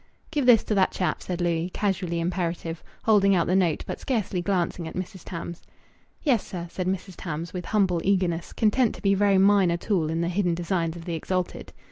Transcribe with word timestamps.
"Give 0.31 0.47
this 0.47 0.63
to 0.63 0.73
that 0.73 0.89
chap," 0.91 1.21
said 1.21 1.41
Louis, 1.41 1.69
casually 1.75 2.19
imperative, 2.19 2.81
holding 3.03 3.35
out 3.35 3.45
the 3.45 3.55
note 3.55 3.83
but 3.85 3.99
scarcely 3.99 4.41
glancing 4.41 4.87
at 4.87 4.95
Mrs. 4.95 5.21
Tams. 5.23 5.61
"Yes, 6.23 6.43
sir," 6.43 6.65
said 6.71 6.87
Mrs. 6.87 7.13
Tarns 7.15 7.53
with 7.53 7.65
humble 7.65 8.01
eagerness, 8.03 8.51
content 8.51 8.95
to 8.95 9.03
be 9.03 9.13
a 9.13 9.15
very 9.15 9.37
minor 9.37 9.77
tool 9.77 10.09
in 10.09 10.21
the 10.21 10.27
hidden 10.29 10.55
designs 10.55 10.95
of 10.95 11.05
the 11.05 11.13
exalted. 11.13 11.71